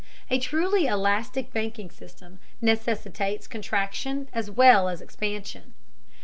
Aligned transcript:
_A 0.31 0.41
truly 0.41 0.87
elastic 0.87 1.53
banking 1.53 1.91
system 1.91 2.39
necessitates 2.59 3.45
contraction 3.45 4.29
as 4.33 4.49
well 4.49 4.89
as 4.89 4.99
expansion. 4.99 5.75